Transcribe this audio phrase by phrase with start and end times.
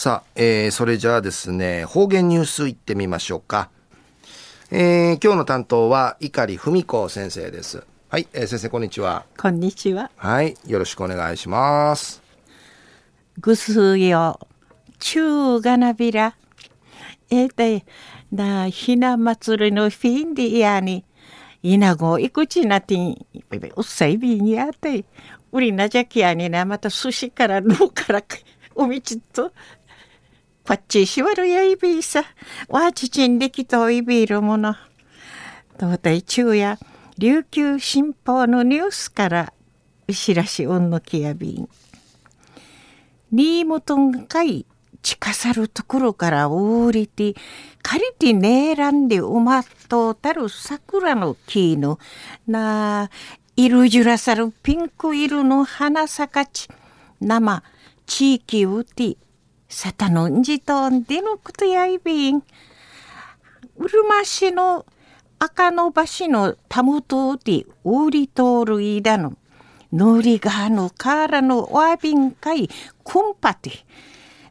[0.00, 3.68] さあ、えー、それじゃあですね、方言ニュースいってみましょうか。
[4.70, 7.84] えー、今日の担当は碇文子先生です。
[8.08, 9.24] はい、えー、先生こんにちは。
[9.36, 10.08] こんにちは。
[10.14, 12.22] はい、よろしくお願いします。
[13.40, 14.38] ぐすよ、
[15.00, 16.36] ちゅうがなびら。
[17.28, 17.84] えー、で、
[18.30, 21.04] な、ひな祭りのフィンディアに、
[21.64, 23.26] いなごいくちなてん、
[23.74, 25.04] うっさいびんやて、
[25.50, 28.22] うりなじゃきやにな、また寿司からのから
[28.78, 29.52] おみちと
[30.68, 32.24] こっちしわるやいびいさ。
[32.68, 34.74] わちちんできといびいるもの。
[35.80, 36.78] 東大中や
[37.16, 39.52] 琉球新報のニュースから
[40.10, 41.70] しらしうんのきやびん。
[43.32, 44.66] 新本んかい
[45.00, 47.32] 近さるところからおりて、
[47.80, 51.98] 借りてねえらんで埋まっとたる桜の木の、
[52.46, 53.10] なあ、
[53.56, 56.68] いるじゅらさるピンク色の花咲かち、
[57.22, 57.62] 生、
[58.04, 59.16] 地域うて、
[59.70, 62.42] サタノンジトンデノクトヤイビン。
[63.76, 64.86] うるま市の
[65.38, 69.36] 赤の橋のたむとうてウーリトールイダの
[69.92, 72.70] ノリガのカーラのワビンカイ
[73.04, 73.84] クンパティ。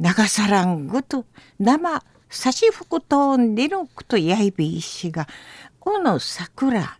[0.00, 1.26] 長さらんぐと
[1.58, 5.28] 生差し吹くとんでのくとやいびいしが、
[5.78, 6.98] この桜、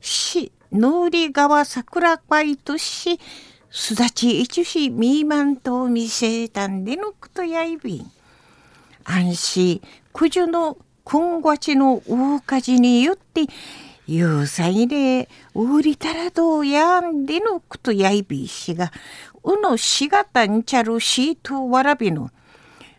[0.00, 3.18] し、ノリ川桜会とし、
[3.70, 8.12] すだちいちしみーまんと見せたんでのくとやいびん。
[9.04, 13.42] 安心、九十の今月の大火事によって、
[14.06, 18.90] 有罪で売りたらどうやんでのくとやいびいしが、
[19.44, 22.30] うのしがたんちゃるしとわらびの、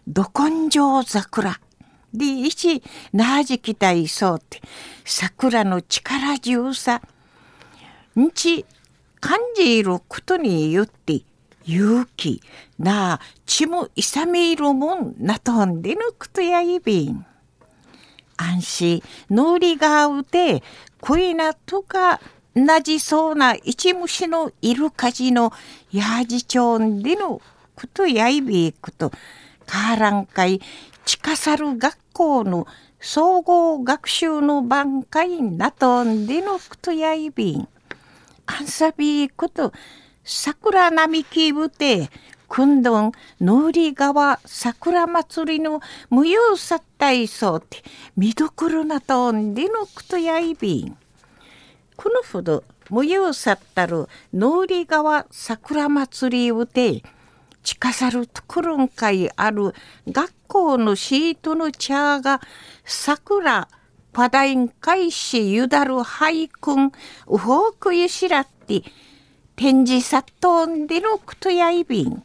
[0.08, 1.60] ど根性桜。
[2.14, 4.62] で、一、なじきたいそうって、
[5.04, 7.02] 桜の力強さ。
[8.20, 8.66] んち、
[9.20, 11.22] 感じることによって
[11.66, 12.42] 勇気
[12.78, 17.26] な血も勇めるもんなとんでぬくとやいびん。
[18.38, 20.64] 安心のりがうて
[21.02, 22.22] 恋なとか
[22.56, 25.52] なじそうな一虫のいるかじの
[25.92, 27.42] やじちょんでの
[27.76, 29.12] ことやいびくと
[29.66, 30.62] カーラン会
[31.06, 32.66] 近さる学校の
[33.00, 37.68] 総合学習の番会なとんでのことやいびん。
[38.50, 39.72] アンサビーこと
[40.24, 42.10] 桜並木部て
[42.48, 47.84] 訓練農里川桜祭りの無用さったいそうて
[48.18, 50.98] 見どころなとんでのくとやいびん。
[51.96, 57.04] このほど無用さったる農里川桜祭りをて
[57.62, 59.76] 近さるところんかいある
[60.08, 62.42] 学校のシートの茶が
[62.84, 63.68] 桜
[64.12, 66.92] パダイン開始ゆだる俳句
[67.28, 68.84] うほうくゆしらって
[69.56, 72.24] 展示さっとんでのくとやいびん。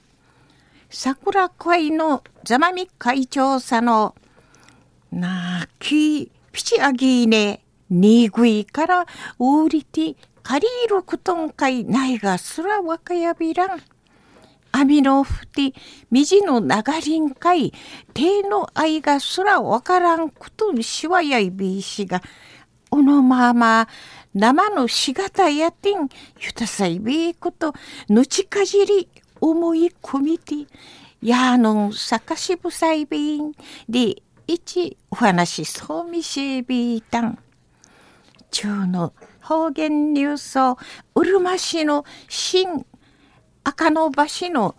[0.91, 4.15] 桜会のざまみ会長さの
[5.11, 9.06] なきピチアギーネにぐいから
[9.39, 13.83] うりて借りるくとんかいないがすらわかやびらん。
[14.76, 15.72] 網のふて、
[16.10, 16.66] みじの流
[17.00, 17.72] りんかい、
[18.12, 22.20] 手の愛がすらわからんことにしわやいびいしが、
[22.90, 23.86] おのまま、
[24.34, 26.08] 生のしがたやてん、
[26.40, 27.72] ゆたさいびいこと、
[28.08, 29.08] ぬちかじり、
[29.40, 30.66] 思い込みて、
[31.22, 33.52] やのんさかしぶさいびん、
[33.88, 37.38] で、一お話そうみしびいたん。
[38.50, 40.78] 中の方言ニュースを、
[41.14, 42.84] うるま市の新
[43.64, 44.75] 赤の橋の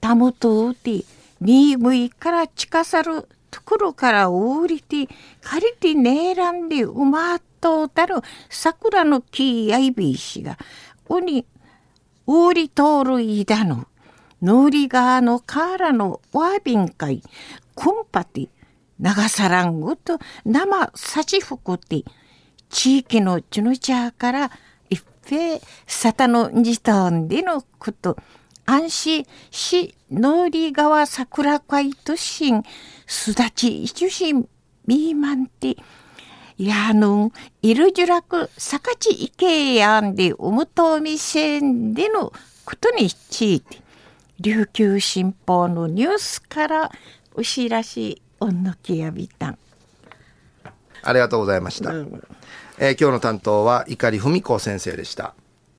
[0.00, 1.04] たむとうて、
[1.40, 5.08] にむいから近さるところからおりて、
[5.40, 8.16] 借りてねえらんでうまっとうたる
[8.50, 10.58] 桜の木やいびいしが、
[11.08, 11.46] おに、
[12.26, 13.86] おり通るいだの、
[14.42, 17.22] のりがのからのわびんかい、
[17.74, 18.48] くんぱて、
[18.98, 22.04] 長さらんごと生さちふくて、
[22.68, 24.50] 地域のちのちゃから
[25.24, 28.16] フサタノジタンでのこと、
[28.66, 32.62] 安心し、ノーリ川桜会都心、
[33.06, 34.48] すだち一心、
[34.86, 35.76] ミーマンティ、
[36.58, 37.32] やぬん、
[37.62, 42.32] いるじゅらく、さかちいけやんで、おむとみせんでの
[42.64, 43.78] ことについて、
[44.40, 46.92] 琉球新報のニュースから
[47.34, 49.58] お知らし、おんのきやびたん。
[51.04, 51.90] ありがとうございました。
[51.90, 52.22] うん
[52.78, 55.34] えー、今日の担当は碇文子先生でした。